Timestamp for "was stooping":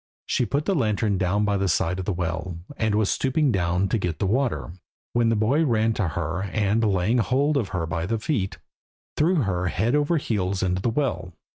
2.95-3.51